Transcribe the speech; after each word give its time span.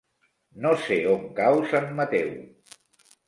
No 0.63 0.69
sé 0.85 0.95
on 1.11 1.27
cau 1.39 1.61
Sant 1.73 1.93
Mateu. 1.99 2.31